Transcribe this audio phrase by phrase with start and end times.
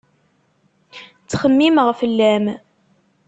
[1.21, 2.45] Ttxemmimeɣ fell-am